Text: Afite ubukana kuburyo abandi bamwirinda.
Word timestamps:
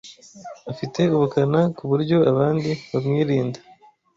Afite 0.71 0.99
ubukana 1.15 1.61
kuburyo 1.77 2.17
abandi 2.31 2.69
bamwirinda. 2.91 3.59